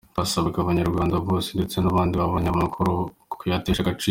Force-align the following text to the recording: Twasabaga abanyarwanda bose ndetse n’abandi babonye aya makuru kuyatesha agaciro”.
Twasabaga 0.13 0.57
abanyarwanda 0.61 1.15
bose 1.27 1.49
ndetse 1.57 1.75
n’abandi 1.79 2.13
babonye 2.21 2.47
aya 2.49 2.59
makuru 2.61 2.91
kuyatesha 3.39 3.81
agaciro”. 3.85 3.99